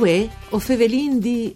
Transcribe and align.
Uè, 0.00 0.26
o 0.50 0.58
fevelin 0.58 1.18
di 1.20 1.52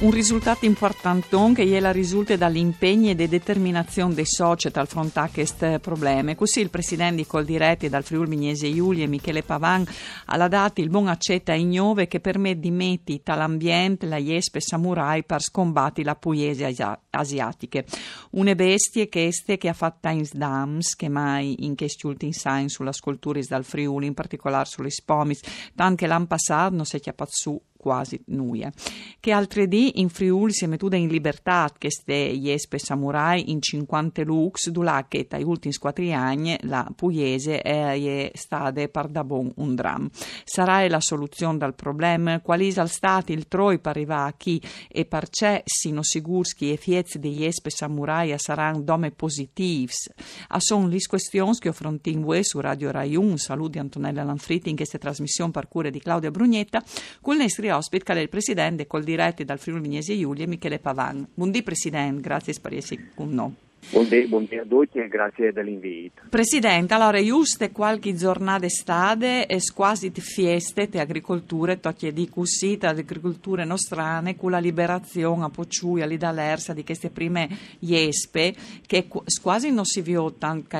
Un 0.00 0.12
risultato 0.12 0.64
importante 0.64 1.26
che 1.54 1.62
ieri 1.62 1.90
risulta 1.90 2.36
dall'impegno 2.36 3.10
e 3.10 3.16
da 3.16 3.26
determinazione 3.26 4.14
dei 4.14 4.26
soci 4.26 4.70
al 4.72 4.86
fronte 4.86 5.28
questo 5.32 5.76
problema. 5.80 6.36
Così 6.36 6.60
il 6.60 6.70
presidente 6.70 7.16
di 7.16 7.26
Coldiretti 7.26 7.88
dal 7.88 8.04
Friuli 8.04 8.28
Mignese 8.28 8.72
Giulia, 8.72 9.08
Michele 9.08 9.42
Pavan, 9.42 9.84
ha 10.26 10.48
dato 10.48 10.80
il 10.80 10.88
buon 10.88 11.08
accetta 11.08 11.52
Ignove 11.52 12.06
che 12.06 12.20
permette 12.20 12.60
di 12.60 12.70
mettere 12.70 13.20
dall'ambiente 13.24 14.06
la 14.06 14.18
Jespe 14.18 14.60
Samurai 14.60 15.24
per 15.24 15.42
scombatti 15.42 16.04
la 16.04 16.14
pugliese 16.14 16.72
asiatiche. 17.10 17.84
Une 18.30 18.54
bestie 18.54 19.08
che 19.08 19.26
este 19.26 19.58
che 19.58 19.68
ha 19.68 19.72
fatto 19.72 20.08
in 20.10 20.24
dams, 20.30 20.94
che 20.94 21.08
mai 21.08 21.64
in 21.64 21.74
questi 21.74 22.06
ultimi 22.06 22.32
sign 22.32 22.66
sulla 22.66 22.92
scultura 22.92 23.40
dal 23.48 23.64
Friuli, 23.64 24.06
in 24.06 24.14
particolare 24.14 24.66
sulle 24.66 24.90
spomis, 24.90 25.40
tanto 25.74 25.96
che 25.96 26.06
l'anno 26.06 26.26
passato 26.26 26.76
non 26.76 26.84
si 26.84 26.96
è 26.96 27.00
chiappato 27.00 27.32
su 27.32 27.60
quasi 27.78 28.20
nuie. 28.26 28.72
Che 29.18 29.32
altri 29.32 29.68
di 29.68 30.00
in 30.00 30.10
Friuli 30.10 30.52
si 30.52 30.64
è 30.64 30.66
mettuta 30.66 30.96
in 30.96 31.08
libertà 31.08 31.72
che 31.78 31.90
ste 31.90 32.36
Jespe 32.36 32.78
Samurai 32.78 33.50
in 33.50 33.62
50 33.62 34.22
lux, 34.24 34.68
dulà 34.68 35.06
che 35.08 35.26
dai 35.28 35.44
ultimi 35.44 35.74
quattro 35.74 36.04
anni 36.12 36.56
la 36.62 36.90
pugliese 36.94 37.62
è 37.62 38.30
stata 38.34 38.86
per 38.88 39.06
da 39.06 39.24
bon 39.24 39.50
un 39.56 39.74
dram. 39.74 40.10
Sarà 40.44 40.86
la 40.88 41.00
soluzione 41.00 41.58
dal 41.58 41.74
problema? 41.74 42.40
Quali 42.40 42.72
sono 42.72 42.86
stati 42.86 43.32
il 43.32 43.46
troi 43.48 43.78
per 43.78 43.92
arrivare 43.92 44.30
a 44.30 44.34
chi 44.36 44.60
e 44.88 45.04
per 45.04 45.30
c'è 45.30 45.62
sino 45.64 46.02
sicurski 46.02 46.72
e 46.72 46.76
fiez 46.76 47.16
di 47.16 47.30
Jespe 47.30 47.70
Samurai 47.70 48.34
saranno 48.38 48.80
dome 48.80 49.12
positivs? 49.12 50.10
A 50.48 50.60
son 50.60 50.88
lis 50.88 51.06
questions 51.06 51.58
che 51.58 51.68
affrontin 51.68 52.22
voi 52.22 52.44
su 52.44 52.60
Radio 52.60 52.90
Rai 52.90 53.14
1, 53.14 53.36
saluto 53.36 53.70
di 53.70 53.78
Antonella 53.78 54.24
Lanfritti 54.24 54.68
in 54.68 54.76
questa 54.76 54.98
trasmissione 54.98 55.50
per 55.50 55.68
cure 55.68 55.90
di 55.90 56.00
Claudia 56.00 56.30
Brugnetta, 56.30 56.82
con 57.20 57.40
il 57.40 57.50
nostri 57.68 57.70
ospiti 57.70 58.04
che 58.04 58.12
è 58.12 58.22
il 58.22 58.28
presidente 58.28 58.86
col 58.86 59.04
diretti 59.04 59.44
dal 59.44 59.58
Friuli 59.58 59.82
Vignesi 59.82 60.18
Giulia 60.18 60.46
Michele 60.46 60.78
Pavan. 60.78 61.26
Buondì 61.34 61.62
presidente, 61.62 62.20
grazie 62.20 62.54
per 62.60 62.74
essere 62.74 63.10
con 63.14 63.30
noi. 63.30 63.67
Buongiorno 63.90 64.60
a 64.60 64.64
tutti 64.68 64.98
e 64.98 65.08
grazie 65.08 65.50
dell'invito. 65.50 66.22
Presidente, 66.28 66.92
allora, 66.92 67.22
giuste 67.22 67.72
qualche 67.72 68.14
giornata 68.14 68.60
d'estate 68.60 69.46
e 69.46 69.60
quasi 69.74 70.10
di 70.10 70.20
feste 70.20 70.88
di 70.88 70.98
agricolture, 70.98 71.80
tocchi 71.80 72.12
di 72.12 72.28
cussita 72.28 72.90
agricolture 72.90 73.64
nostrane, 73.64 74.36
con 74.36 74.50
la 74.50 74.58
liberazione 74.58 75.44
a 75.44 75.48
Pocciuia, 75.48 76.04
lì 76.04 76.18
di 76.18 76.84
queste 76.84 77.08
prime 77.08 77.48
iespe, 77.78 78.54
che 78.86 79.08
quasi 79.40 79.70
non 79.70 79.86
si 79.86 80.02
vio 80.02 80.34
tanto 80.34 80.78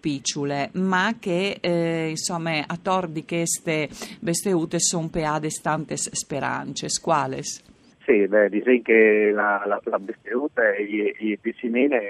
picciole, 0.00 0.70
ma 0.72 1.14
che, 1.20 1.58
eh, 1.60 2.08
insomma, 2.10 2.64
a 2.66 2.76
tor 2.76 3.08
di 3.08 3.24
queste 3.24 3.88
besteute 4.18 4.80
sono 4.80 5.08
peade 5.08 5.48
tante 5.62 5.96
speranze. 5.96 6.88
Quales? 7.00 7.62
Sì, 8.08 8.26
beh, 8.26 8.48
dice 8.48 8.80
che 8.80 9.30
la, 9.34 9.62
la, 9.66 9.78
la 9.84 9.98
besteruta 9.98 10.72
e 10.72 10.82
i 11.18 11.36
piscinine 11.38 12.00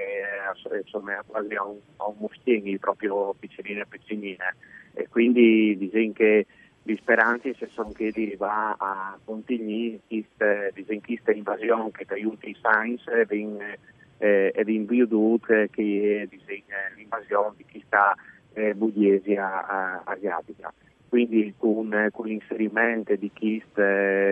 insomma 0.81 1.21
quasi 1.27 1.55
a 1.55 1.65
un, 1.65 1.79
a 1.97 2.07
un 2.07 2.15
mustini 2.19 2.79
proprio 2.79 3.35
piccinine 3.37 3.85
piccinine 3.85 4.55
e 4.95 5.09
quindi 5.09 5.77
dice 5.77 6.13
che 6.13 6.47
le 6.85 6.97
speranze 6.99 7.53
se 7.55 7.67
sono 7.73 7.91
che 7.91 8.13
va 8.39 8.77
a 8.79 9.19
continuare 9.25 9.99
questa 11.01 11.33
invasione 11.33 11.91
che 11.91 12.07
aiuti 12.11 12.51
i 12.51 12.57
science 12.61 13.27
eh, 14.19 14.53
ed 14.55 14.69
in 14.69 14.87
che 15.73 16.29
disegna 16.31 16.77
l'invasione 16.95 17.55
di 17.57 17.65
questa 17.69 18.15
eh, 18.53 18.73
bugliesia 18.73 20.05
asiatica. 20.05 20.73
Quindi 21.09 21.55
con, 21.59 22.09
con 22.13 22.27
l'inserimento 22.27 23.17
di 23.17 23.33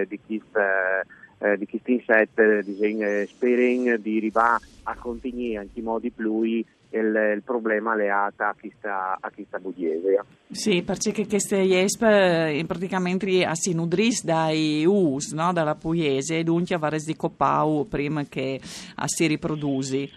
di 0.06 0.20
questa 0.24 1.02
eh, 1.38 1.56
di 1.56 1.66
questi 1.66 1.92
insetti 1.94 2.42
disegna, 2.64 3.06
speren 3.26 4.00
di 4.00 4.16
arrivare 4.18 4.64
a 4.84 4.94
continuare 4.96 5.58
anche 5.58 5.78
in 5.78 5.84
modi 5.84 6.10
più 6.10 6.42
il, 6.90 7.34
il 7.36 7.42
problema 7.44 7.94
legato 7.94 8.44
a 8.44 8.54
questa, 8.58 9.18
a 9.20 9.30
questa 9.30 9.58
bugiese. 9.58 10.24
Sì, 10.50 10.82
perché 10.82 11.26
queste 11.26 11.56
IESP 11.56 12.02
eh, 12.02 12.64
praticamente 12.66 13.48
si 13.52 13.74
nutriscono 13.74 14.32
dai 14.32 14.84
US, 14.86 15.32
no? 15.32 15.52
dalla 15.52 15.74
pugliese, 15.74 16.38
e 16.38 16.44
dunque 16.44 16.76
a 16.76 16.90
di 16.90 17.16
copau 17.16 17.86
prima 17.86 18.24
che 18.24 18.60
si 18.62 19.26
riproduci. 19.26 20.10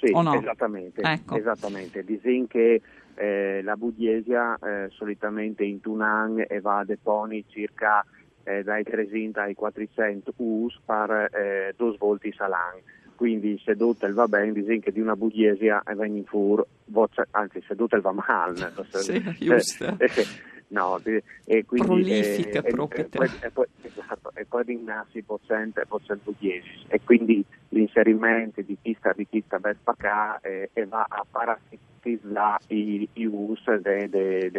Sì, 0.00 0.12
no? 0.12 0.34
esattamente. 0.34 1.02
Ecco. 1.02 1.36
esattamente. 1.36 2.02
Dicono 2.04 2.46
che 2.48 2.80
eh, 3.14 3.60
la 3.62 3.76
bugiesia 3.76 4.58
eh, 4.58 4.88
solitamente 4.90 5.64
in 5.64 5.80
Tunan 5.80 6.44
e 6.48 6.60
va 6.60 6.78
a 6.78 6.84
deponi 6.84 7.44
circa 7.48 8.04
eh, 8.44 8.62
dai 8.62 8.82
300 8.82 9.40
ai 9.40 9.54
400 9.54 10.32
US 10.36 10.78
per 10.84 11.30
eh, 11.32 11.74
due 11.76 11.96
volte 11.98 12.32
salan. 12.32 12.80
Quindi 13.14 13.60
se 13.62 13.74
dotel 13.76 14.14
va 14.14 14.26
bene, 14.28 14.52
dicono 14.52 14.78
che 14.78 14.92
di 14.92 15.00
una 15.00 15.14
bugiesia 15.14 15.82
e 15.86 15.94
vengono 15.94 16.24
fuori, 16.24 16.62
anzi 17.32 17.62
se 17.66 17.74
dotel 17.74 18.00
va 18.00 18.12
male. 18.12 18.72
sì, 18.92 19.22
giusto. 19.38 19.96
no, 20.68 20.98
e 21.44 21.64
quindi, 21.66 21.86
Prolifica 21.86 22.60
eh, 22.60 22.70
proprio. 22.70 23.04
E, 23.10 23.28
e, 23.40 23.50
poi, 23.50 23.66
esatto, 23.82 24.32
e 24.34 24.46
poi 24.46 24.62
rinassi 24.64 25.22
potente, 25.22 25.84
potente 25.86 26.22
bugiesi. 26.24 26.86
E 26.88 27.00
quindi 27.04 27.44
l'inserimento 27.68 28.62
di 28.62 28.78
questa, 28.80 29.12
di 29.14 29.26
questa 29.28 29.58
Vespa 29.58 30.40
eh, 30.40 30.70
e 30.72 30.86
va 30.86 31.04
a 31.06 31.22
parasitizzare 31.30 31.89
i, 32.68 33.08
i 33.12 33.26
us 33.26 33.62
de, 33.76 34.08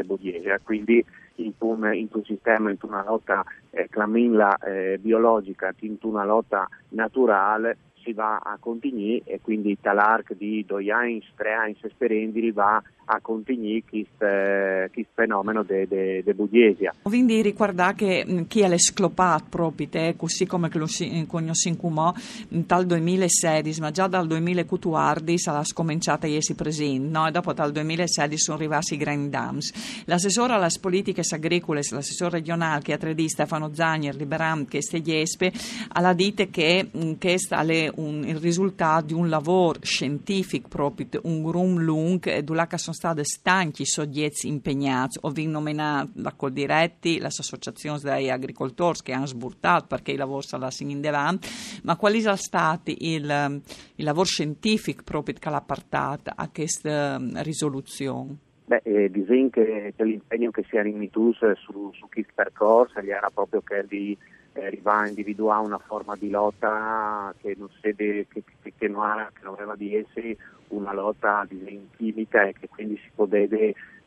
bugiesi. 0.05 0.47
Quindi 0.63 1.03
in 1.35 1.53
un, 1.59 2.23
sistema, 2.23 2.69
in 2.69 2.77
una 2.81 3.03
lotta 3.03 3.43
eh, 3.71 3.87
clamilla 3.89 4.57
eh, 4.57 4.97
biologica, 4.99 5.73
in 5.79 5.97
una 6.01 6.25
lotta 6.25 6.67
naturale, 6.89 7.77
si 8.03 8.13
va 8.13 8.37
a 8.37 8.57
continuare 8.59 9.21
e 9.25 9.39
quindi 9.41 9.77
talarc 9.79 10.33
di 10.33 10.65
due 10.65 10.91
anni, 10.91 11.23
tre 11.35 11.53
anni 11.53 11.77
sperendi 11.89 12.51
va 12.51 12.81
a 13.05 13.19
continuare 13.21 13.83
questo 13.87 14.25
eh, 14.25 14.89
fenomeno 15.21 15.63
di 15.63 15.85
de, 15.87 16.23
de 16.23 16.33
buggiesia. 16.33 16.93
Quindi 17.01 17.41
ricordate 17.41 17.95
che 17.95 18.25
mm, 18.27 18.41
chi 18.47 18.61
è 18.61 18.67
l'esclopat 18.67 19.43
proprio, 19.49 20.15
così 20.15 20.45
come 20.45 20.69
lo 20.73 20.87
si 20.87 21.67
incumò 21.67 22.13
dal 22.47 22.85
2016, 22.85 23.79
ma 23.81 23.91
già 23.91 24.07
dal 24.07 24.25
2014 24.27 25.37
sarà 25.37 25.63
scominciata 25.63 26.25
a 26.25 26.29
essere 26.29 26.55
presente, 26.55 27.07
no? 27.07 27.27
e 27.27 27.31
dopo 27.31 27.53
dal 27.53 27.71
2016 27.71 28.41
sono 28.41 28.57
arrivati 28.57 28.93
i 28.95 28.97
Grand 28.97 29.29
Dams. 29.29 30.03
L'assessore 30.05 30.53
alle 30.53 30.69
politiche 30.79 31.21
agricole, 31.29 31.81
l'assessore 31.89 32.31
regionale 32.31 32.81
che 32.81 32.93
ha 32.93 32.97
3D 32.97 33.25
Stefano 33.25 33.73
Zagner, 33.73 34.15
Liberam, 34.15 34.65
che 34.65 34.81
ste 34.81 35.01
Jespe, 35.01 35.51
ha 35.89 36.13
detto 36.13 36.47
che 36.49 36.89
questo 37.19 37.55
mm, 37.55 37.69
è 37.69 37.91
un, 37.95 38.23
il 38.25 38.37
risultato 38.37 39.05
di 39.07 39.13
un 39.13 39.29
lavoro 39.29 39.79
scientifico 39.81 40.67
proprio, 40.67 41.07
un 41.23 41.43
grum 41.43 41.77
lung, 41.79 42.25
e 42.27 42.43
dove 42.43 42.67
sono 42.75 42.95
stati 42.95 43.23
stanchi 43.23 43.85
soggetti 43.85 44.47
impegnati, 44.47 45.10
ho 45.19 45.31
nominato 45.35 46.11
da 46.13 46.33
Coldiretti, 46.33 47.19
l'associazione 47.19 47.99
degli 47.99 48.29
agricoltori 48.29 48.99
che 49.03 49.13
hanno 49.13 49.25
sburtato 49.25 49.87
perché 49.87 50.11
il 50.11 50.17
lavoro 50.17 50.41
sarà 50.41 50.69
in 50.79 51.01
davanti, 51.01 51.47
ma 51.83 51.97
quali 51.97 52.21
sono 52.21 52.35
stati 52.35 53.13
il, 53.13 53.61
il 53.95 54.05
lavoro 54.05 54.25
scientifico 54.25 55.03
proprio 55.03 55.35
che 55.37 55.49
l'ha 55.49 55.61
portato 55.61 56.31
a 56.33 56.49
questa 56.49 57.19
risoluzione? 57.41 58.37
Beh, 58.65 58.81
eh, 58.83 59.11
disegno 59.11 59.49
che, 59.49 59.93
che 59.95 60.03
l'impegno 60.05 60.49
che 60.51 60.63
si 60.69 60.77
era 60.77 60.87
in 60.87 61.09
su, 61.11 61.91
su 61.93 62.07
questo 62.09 62.31
percorso 62.33 62.99
era 62.99 63.29
proprio 63.33 63.61
che 63.61 63.85
di 63.87 64.17
eh, 64.53 64.65
arrivare 64.65 65.05
a 65.05 65.09
individuare 65.09 65.65
una 65.65 65.77
forma 65.77 66.15
di 66.15 66.29
lotta 66.29 67.33
che 67.41 67.55
non, 67.57 67.69
sede, 67.81 68.27
che, 68.27 68.43
che, 68.61 68.73
che 68.77 68.87
non, 68.87 69.03
ha, 69.03 69.29
che 69.33 69.43
non 69.43 69.53
aveva 69.55 69.75
di 69.75 69.95
essere 69.95 70.37
una 70.69 70.93
lotta 70.93 71.45
di 71.47 71.87
chimica 71.97 72.43
e 72.43 72.53
che 72.53 72.67
quindi 72.69 72.97
si 72.97 73.09
poteva, 73.13 73.57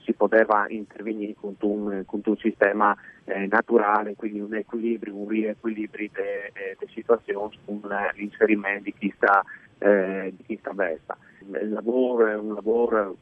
si 0.04 0.12
poteva 0.12 0.66
intervenire 0.68 1.34
con 1.34 1.56
un, 1.60 2.02
con 2.06 2.20
un 2.22 2.36
sistema 2.36 2.96
eh, 3.24 3.46
naturale, 3.46 4.14
quindi 4.14 4.40
un 4.40 4.54
equilibrio, 4.54 5.16
un 5.16 5.28
riequilibrio 5.28 6.10
delle 6.12 6.76
de 6.78 6.88
situazioni 6.92 7.58
con 7.64 7.80
l'inserimento 8.14 8.84
di 8.84 8.94
chi 8.98 9.12
sta, 9.16 9.42
eh, 9.78 10.32
di 10.36 10.44
chi 10.44 10.56
sta 10.60 10.72
vesta. 10.72 11.16
Il 11.40 11.70
lavoro 11.70 12.26
è 12.26 12.36
un 12.36 12.54
lavoro 12.54 13.16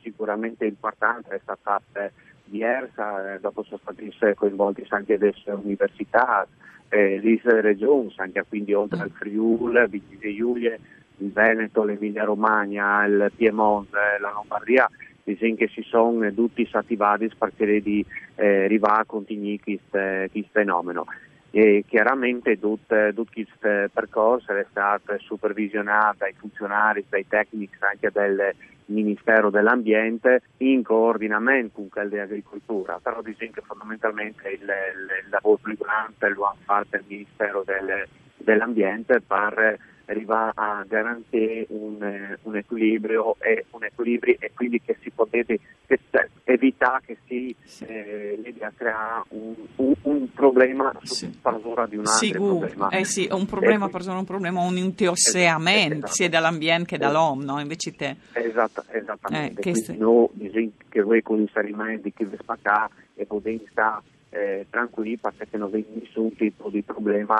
sicuramente 0.00 0.64
importante, 0.64 1.34
è 1.34 1.40
stato 1.42 1.60
fatto 1.62 2.10
diversa, 2.44 3.34
eh, 3.34 3.40
dopo 3.40 3.64
sono 3.64 3.80
stati 3.82 4.12
coinvolti 4.34 4.86
anche 4.90 5.14
adesso 5.14 5.60
università, 5.62 6.46
eh, 6.88 7.18
l'Isla 7.18 7.60
Regione, 7.60 8.12
anche 8.16 8.44
quindi 8.48 8.72
oltre 8.72 9.00
al 9.00 9.10
Friuli, 9.10 9.88
Vigili 9.88 10.36
Giulie, 10.36 10.78
il 11.18 11.32
Veneto, 11.32 11.82
l'Emilia 11.82 12.24
Romagna, 12.24 13.04
il 13.04 13.32
Piemonte, 13.34 13.98
la 14.20 14.30
Lombardia, 14.30 14.88
dicono 15.32 15.54
che 15.56 15.68
si 15.68 15.82
sono 15.82 16.32
tutti 16.32 16.68
attivati 16.72 17.28
per 17.36 17.52
cercare 17.56 17.80
di 17.80 18.04
eh, 18.36 18.64
arrivare 18.64 19.02
a 19.02 19.04
continuare 19.04 19.60
questo 19.62 20.48
fenomeno. 20.52 21.06
E 21.50 21.84
chiaramente 21.86 22.58
tutto, 22.58 22.94
questo 23.32 23.90
percorso 23.92 24.52
è 24.52 24.66
stato 24.70 25.16
supervisionato 25.18 26.16
dai 26.18 26.34
funzionari, 26.36 27.04
dai 27.08 27.26
tecnici 27.26 27.76
anche 27.80 28.10
del 28.12 28.54
Ministero 28.86 29.50
dell'Ambiente 29.50 30.42
in 30.58 30.82
coordinamento 30.82 31.76
con 31.76 31.88
quello 31.88 32.10
dell'Agricoltura, 32.10 33.00
però 33.02 33.22
diciamo 33.22 33.50
che 33.52 33.62
fondamentalmente 33.62 34.48
il, 34.50 34.60
il, 34.60 35.24
il 35.24 35.30
lavoro 35.30 35.58
più 35.62 35.76
grande 35.76 36.28
lo 36.34 36.44
ha 36.44 36.54
fatto 36.62 36.96
il 36.96 37.04
Ministero 37.06 37.64
del, 37.64 38.06
dell'Ambiente 38.36 39.20
per 39.20 39.78
arriva 40.06 40.52
a 40.54 40.84
garantire 40.86 41.66
un, 41.70 42.02
eh, 42.02 42.38
un, 42.42 42.56
equilibrio 42.56 43.36
e, 43.40 43.64
un 43.70 43.84
equilibrio 43.84 44.36
e 44.38 44.52
quindi 44.54 44.80
che 44.80 44.96
si 45.00 45.10
potete 45.10 45.58
che, 45.86 45.98
evitare 46.44 47.02
che 47.06 47.16
si 47.26 47.54
eh, 47.86 48.54
a 48.60 48.72
creare 48.74 49.22
un, 49.30 49.54
un, 49.76 49.94
un, 50.02 50.32
problema 50.32 50.92
sì. 51.02 51.28
per 51.40 51.60
di 51.88 51.96
un 51.96 52.06
altro 52.06 52.16
sì, 52.16 52.30
problema. 52.30 52.88
Eh 52.90 53.04
sì, 53.04 53.28
un 53.30 53.46
problema 53.46 53.88
per 53.88 54.08
un 54.08 54.24
problema, 54.24 54.60
un 54.60 54.76
intiosseamento 54.76 55.94
esatto, 55.96 56.12
sia 56.12 56.28
dall'ambiente 56.28 56.86
che 56.86 56.98
dall'uomo, 56.98 57.42
no? 57.42 57.60
Invece 57.60 57.92
te... 57.92 58.16
Esatto, 58.32 58.84
esattamente. 58.90 59.60
Eh, 59.60 59.62
quindi 59.62 59.80
se... 59.80 59.94
noi 59.94 60.28
diciamo 60.32 60.70
che 60.88 61.02
voi 61.02 61.22
con 61.22 61.38
l'inserimento 61.38 62.08
che 62.14 62.24
vi 62.24 62.36
spaccare 62.40 62.92
e 63.14 63.26
potete 63.26 63.64
stare 63.70 64.02
eh, 64.30 64.66
tranquilli 64.70 65.16
perché 65.16 65.56
non 65.56 65.68
avete 65.68 65.88
nessun 66.00 66.34
tipo 66.36 66.68
di 66.68 66.82
problema 66.82 67.36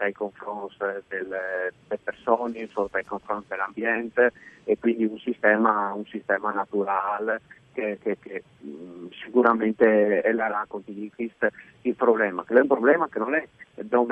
nei 0.00 0.12
confronti 0.12 0.76
delle, 1.08 1.72
delle 1.86 2.00
persone, 2.02 2.68
nei 2.92 3.04
confronti 3.04 3.46
dell'ambiente 3.48 4.32
e 4.64 4.78
quindi 4.78 5.04
un 5.04 5.18
sistema, 5.18 5.92
un 5.92 6.06
sistema 6.06 6.52
naturale 6.52 7.40
che, 7.72 7.98
che, 8.02 8.18
che 8.20 8.42
mh, 8.58 9.08
sicuramente 9.24 10.20
è 10.22 10.32
la 10.32 10.66
di 10.84 11.10
questo 11.14 11.48
il 11.82 11.94
problema, 11.94 12.44
che 12.44 12.54
è 12.54 12.60
un 12.60 12.66
problema 12.66 13.08
che 13.08 13.18
non 13.18 13.34
è 13.34 13.46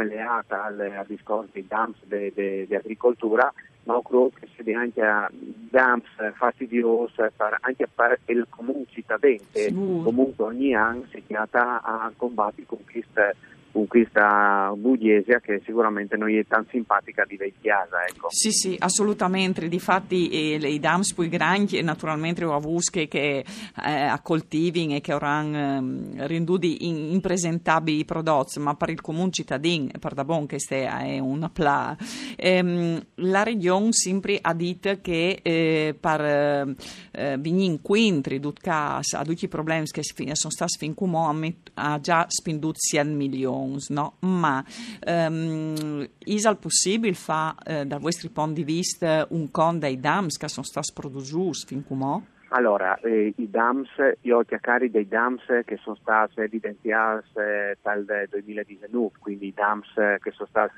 legato 0.05 0.55
al, 0.55 0.81
al 0.81 1.07
discorso 1.07 1.51
dei 1.53 1.67
dumps 1.69 2.05
di 2.05 2.75
agricoltura, 2.75 3.53
ma 3.85 4.01
credo 4.03 4.31
che 4.39 4.49
sia 4.55 4.79
anche 4.79 5.03
a 5.03 5.31
dumps 5.33 6.33
fastidiosi 6.35 7.21
anche 7.61 7.89
per 7.93 8.21
il 8.27 8.47
comune 8.49 8.85
cittadino 8.89 9.43
che 9.51 9.73
comunque 9.73 10.45
ogni 10.45 10.75
anno 10.75 11.05
si 11.11 11.23
chiama 11.27 11.83
a 11.83 12.13
combattere 12.17 12.67
con 12.67 12.79
queste 12.85 13.35
con 13.73 13.87
questa 13.87 14.73
Bugliesia 14.77 15.41
che 15.41 15.61
sicuramente 15.65 16.17
non 16.17 16.31
è 16.31 16.45
tan 16.47 16.67
simpatica 16.71 17.25
di 17.25 17.37
Vecchiasa. 17.37 18.05
Ecco. 18.07 18.29
Sì, 18.31 18.51
sì, 18.51 18.77
assolutamente. 18.79 19.69
Difatti 19.69 20.29
eh, 20.29 20.69
i 20.69 20.79
dams 20.79 21.13
poi 21.13 21.29
grandi 21.29 21.81
naturalmente 21.83 22.45
ho 22.45 22.55
avuto 22.55 22.77
che 22.91 23.09
eh, 23.09 23.45
a 23.75 24.21
coltiving 24.21 24.93
e 24.93 25.01
che 25.01 25.13
avranno 25.13 26.17
eh, 26.17 26.27
renduti 26.27 26.87
in, 26.87 27.13
impresentabili 27.13 28.05
prodotti, 28.05 28.59
ma 28.61 28.75
per 28.75 28.91
il 28.91 29.01
comune 29.01 29.31
cittadino, 29.31 29.91
per 29.99 30.15
da 30.15 30.25
bon 30.25 30.47
che 30.47 30.59
è 30.69 31.19
una 31.19 31.49
pla. 31.49 31.97
Ehm, 32.37 33.01
la 33.17 33.43
regione 33.43 33.93
sempre 33.93 34.39
ha 34.41 34.55
detto 34.55 34.99
che 35.01 35.41
eh, 35.43 35.97
per 35.99 36.21
eh, 36.21 36.75
eh 37.11 37.37
venire 37.39 37.73
incontri 37.73 38.41
a 38.63 39.01
tutti 39.25 39.45
i 39.45 39.49
problemi 39.49 39.87
che 39.87 40.03
sono 40.03 40.53
stati 40.53 40.77
fin 40.79 40.95
come 40.95 41.57
ha 41.75 41.99
già 42.01 42.25
spenduto 42.29 42.79
100 42.79 43.15
milioni 43.15 43.58
Jones, 43.59 43.89
no? 43.91 44.15
ma 44.21 44.65
um, 45.07 46.03
è 46.03 46.09
il 46.25 46.57
possibile 46.61 47.15
fa 47.15 47.55
eh, 47.65 47.85
dal 47.85 48.01
vostro 48.01 48.29
punto 48.31 48.53
di 48.53 48.65
vista 48.65 49.27
un 49.31 49.51
con 49.51 49.79
dei 49.79 49.99
dams 49.99 50.37
che 50.37 50.49
sono 50.49 50.65
stati 50.65 50.93
prodotti 50.93 51.67
fin 51.67 51.85
come? 51.85 52.37
Allora, 52.51 52.99
eh, 53.01 53.35
i 53.37 53.51
DAMS, 53.51 53.91
io 54.23 54.39
ho 54.39 54.43
chiacchiere 54.43 54.91
dei 54.91 55.07
DAMS 55.07 55.65
che 55.67 55.77
sono 55.77 55.97
stati 55.97 56.41
evidenziati 56.41 57.29
eh, 57.35 57.77
dal 57.83 58.07
2019, 58.31 59.17
quindi 59.19 59.49
i 59.49 59.53
DAMS 59.55 59.93
che 60.19 60.31
sono 60.31 60.49
stati 60.49 60.73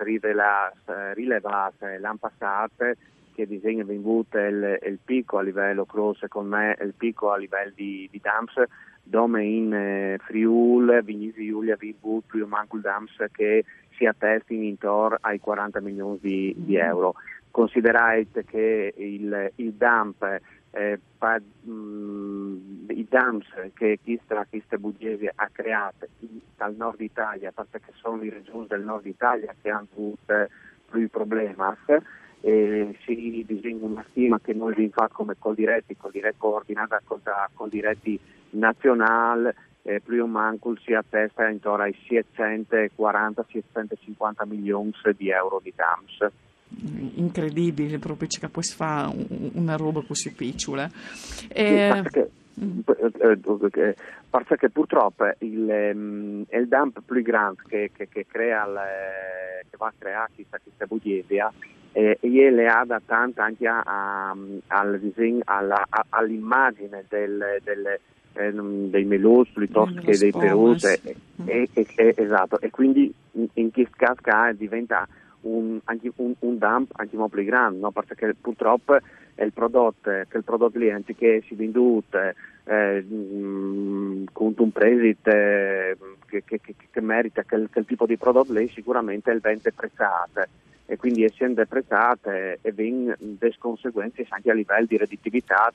rilevati 1.15 1.85
l'anno 2.00 2.17
passato, 2.19 2.91
che 3.33 3.47
disegna 3.47 3.85
venuto 3.85 4.37
il, 4.37 4.81
il 4.83 4.99
picco 5.05 5.38
a 5.38 5.43
livello, 5.43 5.87
secondo 6.19 6.56
me, 6.56 6.76
il 6.81 6.94
picco 6.97 7.31
a 7.31 7.37
livello 7.37 7.71
di, 7.76 8.09
di 8.11 8.21
DAMS 8.21 8.65
dove 9.02 9.44
in 9.44 9.73
eh, 9.73 10.19
Friul, 10.25 11.02
Vignesi 11.02 11.47
Giulia, 11.47 11.76
Vibu, 11.76 12.23
più 12.26 12.47
manco 12.47 12.76
il 12.76 12.82
Dams 12.82 13.17
che 13.32 13.64
si 13.97 14.06
attestino 14.06 14.62
intorno 14.62 15.19
ai 15.20 15.38
40 15.38 15.81
milioni 15.81 16.19
di, 16.20 16.55
di 16.56 16.76
mm. 16.76 16.81
euro. 16.81 17.14
Considerate 17.50 18.44
che 18.44 18.94
il, 18.97 19.52
il 19.56 19.73
dump 19.73 20.23
eh, 20.70 21.00
pa, 21.19 21.38
mh, 21.38 21.70
mm, 21.70 22.91
i 22.91 23.06
dumps 23.08 23.49
che 23.75 23.99
questa, 24.02 24.47
questa 24.49 24.79
Bugiesi 24.79 25.29
ha 25.32 25.49
creato 25.50 26.06
dal 26.56 26.75
nord 26.76 27.00
Italia, 27.00 27.52
perché 27.52 27.93
sono 27.94 28.23
le 28.23 28.31
regioni 28.31 28.67
del 28.69 28.82
nord 28.82 29.06
Italia 29.06 29.55
che 29.61 29.70
hanno 29.70 29.88
avuto 29.93 30.49
più 30.91 31.08
problemi, 31.08 31.55
e 32.43 32.97
si 33.05 33.44
disegna 33.47 33.85
una 33.85 34.05
stima 34.11 34.41
che 34.41 34.55
noi 34.55 34.75
vi 34.75 34.88
fa 34.88 35.08
come 35.12 35.35
Coldiretti, 35.38 35.97
Coldiretti 35.97 36.38
coordinata 36.38 37.00
con 37.05 37.20
Coldiretti 37.52 38.19
nazionale, 38.52 39.55
eh, 39.82 40.00
meno 40.00 40.76
si 40.82 40.93
attesta 40.93 41.49
intorno 41.49 41.85
ai 41.85 41.97
740-750 42.08 44.47
milioni 44.47 44.93
di 45.17 45.31
euro 45.31 45.61
di 45.62 45.73
DAMS. 45.75 46.31
Incredibile, 47.17 47.99
proprio 47.99 48.29
che 48.29 48.49
poi 48.49 48.62
si 48.62 48.76
fa 48.76 49.12
una 49.55 49.75
roba 49.76 50.05
così 50.06 50.32
piccola. 50.32 50.88
E... 51.49 52.00
Perché, 52.02 52.31
perché, 54.31 54.69
purtroppo 54.69 55.25
il, 55.38 55.91
um, 55.94 56.44
il 56.49 56.69
dump 56.69 57.00
più 57.05 57.23
grande 57.23 57.62
che, 57.67 57.91
che, 57.93 58.06
che, 58.08 58.25
crea 58.26 58.69
le, 58.69 59.64
che 59.69 59.76
va 59.76 59.87
a 59.87 59.93
creare 59.97 60.31
questa, 60.35 60.61
questa 60.62 60.87
bugesia 60.87 61.52
eh, 61.93 62.19
e 62.20 62.50
le 62.50 62.69
ha 62.69 62.81
adattante 62.81 63.41
anche 63.41 63.67
a, 63.67 63.82
a, 63.85 64.37
al 64.69 65.00
all'immagine 66.11 67.05
del, 67.08 67.61
del 67.64 67.99
eh, 68.35 68.53
dei 68.53 69.05
melos 69.05 69.49
piuttosto 69.53 70.00
che 70.00 70.17
dei 70.17 70.32
perus 70.32 70.85
eh, 70.85 71.17
eh, 71.44 71.69
eh, 71.75 72.15
esatto. 72.17 72.61
E 72.61 72.71
quindi 72.71 73.12
in, 73.32 73.49
in 73.55 73.71
questo 73.71 74.15
caso 74.21 74.56
diventa 74.56 75.06
un, 75.43 75.79
anche 75.85 76.12
un, 76.17 76.35
un 76.41 76.59
dump 76.59 76.93
più 77.31 77.44
grande 77.44 77.81
no? 77.81 77.91
perché 77.91 78.35
purtroppo 78.38 78.99
è 79.35 79.43
il 79.43 79.53
prodotto 79.53 80.11
che 80.29 80.37
il 80.37 80.44
prodotto 80.44 80.79
lì 80.79 80.91
anziché 80.91 81.43
si 81.47 81.55
venduto 81.55 82.19
eh, 82.65 83.03
mm, 83.03 84.25
con 84.33 84.54
un 84.57 84.71
presito 84.71 85.31
eh, 85.31 85.97
che, 86.26 86.43
che, 86.45 86.61
che, 86.61 86.75
che, 86.90 87.00
merita 87.00 87.43
quel, 87.45 87.69
quel 87.73 87.87
tipo 87.87 88.04
di 88.04 88.19
prodotto 88.19 88.52
lì 88.52 88.69
sicuramente 88.69 89.31
è 89.31 89.35
il 89.35 89.40
vende 89.40 89.73
prezzato 89.73 90.43
e 90.85 90.97
quindi 90.97 91.25
essendo 91.25 91.62
apprezzate 91.62 92.59
e 92.61 92.73
ben 92.73 93.14
des 93.19 93.57
conseguenze 93.59 94.26
anche 94.28 94.50
a 94.50 94.54
livello 94.54 94.87
di 94.87 94.97
redditività 94.97 95.73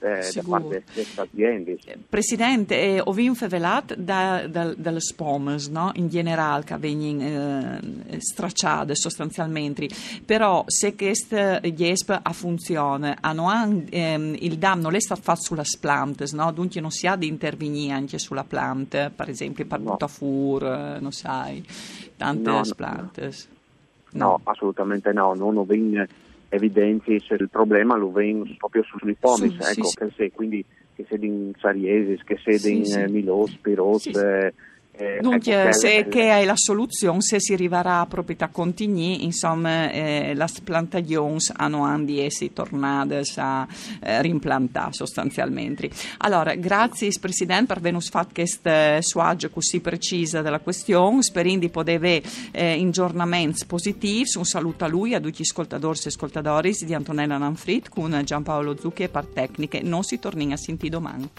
eh, 0.00 0.30
da 0.32 0.42
parte 0.46 0.84
delle 0.92 1.06
aziende. 1.16 1.78
Presidente, 2.08 2.80
eh, 2.80 3.00
ho 3.02 3.12
visto 3.12 3.48
velat 3.48 3.94
da, 3.94 4.46
da, 4.46 4.72
dalle 4.74 5.00
spomes 5.00 5.68
no? 5.68 5.90
in 5.94 6.08
generale 6.08 6.64
che 6.64 6.76
vengono 6.76 7.78
eh, 8.06 8.20
stracciate 8.20 8.94
sostanzialmente, 8.94 9.88
però 10.24 10.64
se 10.66 10.94
questa 10.94 11.60
GESP 11.60 12.20
ha 12.22 12.32
funzione, 12.32 13.16
hanno 13.20 13.48
anche, 13.48 13.90
ehm, 13.90 14.36
il 14.38 14.58
danno 14.58 14.82
non 14.82 14.94
è 14.94 15.00
stato 15.00 15.20
fatto 15.22 15.42
sulla 15.42 15.64
plante, 15.80 16.26
no? 16.32 16.52
dunque 16.52 16.80
non 16.80 16.90
si 16.90 17.06
ha 17.06 17.16
di 17.16 17.26
intervenire 17.26 17.92
anche 17.92 18.18
sulla 18.18 18.44
planta, 18.44 19.10
per 19.10 19.28
esempio 19.28 19.66
per 19.66 19.80
no. 19.80 19.92
Butafur, 19.92 20.64
eh, 20.64 21.00
non 21.00 21.12
sai, 21.12 21.64
tante 22.16 22.50
no, 22.50 22.62
plantes. 22.76 23.48
No. 23.50 23.56
No, 24.10 24.40
assolutamente 24.44 25.12
no, 25.12 25.34
non 25.34 25.52
lo 25.52 25.64
ven 25.64 26.06
evidenzi 26.48 27.20
se 27.20 27.34
il 27.34 27.48
problema 27.50 27.96
lo 27.96 28.10
ven 28.10 28.54
proprio 28.56 28.82
sui 28.82 29.14
pomis, 29.18 29.56
sì, 29.58 29.78
ecco, 29.78 29.88
sì, 29.88 29.96
che 29.96 30.10
se, 30.16 30.32
quindi 30.32 30.64
che 30.94 31.06
se 31.08 31.16
in 31.20 31.52
Sariesis, 31.58 32.22
che 32.24 32.38
se 32.42 32.58
sì, 32.58 32.76
in 32.78 32.84
sì. 32.84 33.04
Milos, 33.08 33.56
Piros, 33.56 34.06
eh, 34.06 34.52
eh, 34.98 35.18
Dunque, 35.20 35.62
ecco, 35.62 35.72
se 35.72 36.08
che 36.08 36.30
è 36.30 36.44
la 36.44 36.56
soluzione, 36.56 37.20
se 37.20 37.40
si 37.40 37.52
arriverà 37.52 38.00
a 38.00 38.06
proprietà 38.06 38.48
continui, 38.48 39.24
insomma, 39.24 39.90
eh, 39.90 40.34
le 40.34 40.46
plantagioni 40.64 41.36
hanno 41.56 41.84
anche 41.84 42.24
essi 42.24 42.52
tornate 42.52 43.22
a 43.36 43.66
eh, 44.00 44.22
rimplantare 44.22 44.92
sostanzialmente. 44.92 45.88
Allora, 46.18 46.54
grazie 46.54 47.12
Presidente 47.20 47.66
per 47.74 47.76
aver 47.78 48.02
fatto 48.02 48.30
questa 48.34 49.00
suaggia 49.02 49.48
così 49.48 49.80
precisa 49.80 50.42
della 50.42 50.60
questione, 50.60 51.22
speriamo 51.22 51.60
di 51.60 51.68
poter 51.68 51.96
avere 51.96 52.22
eh, 52.50 52.72
aggiornamenti 52.72 53.66
positivi. 53.66 54.28
Un 54.34 54.44
saluto 54.44 54.84
a 54.84 54.88
lui, 54.88 55.14
a 55.14 55.20
tutti 55.20 55.38
gli 55.38 55.42
ascoltatori 55.42 55.98
e 56.04 56.08
ascoltatori 56.08 56.76
di 56.80 56.94
Antonella 56.94 57.38
Nanfrit 57.38 57.88
con 57.88 58.20
Giampaolo 58.24 58.76
Zucchi 58.76 59.04
e 59.04 59.08
par 59.08 59.26
tecniche. 59.26 59.80
Non 59.80 60.02
si 60.02 60.18
torni 60.18 60.52
a 60.52 60.56
sentire 60.56 60.90
domani. 60.90 61.30